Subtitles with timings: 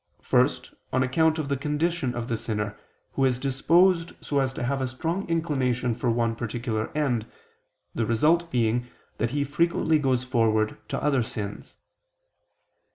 [0.23, 2.75] First, on account of the condition of the sinner,
[3.11, 7.27] who is disposed so as to have a strong inclination for one particular end,
[7.93, 8.87] the result being
[9.19, 11.75] that he frequently goes forward to other sins.